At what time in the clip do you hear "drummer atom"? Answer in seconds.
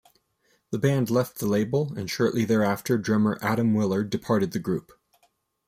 2.97-3.75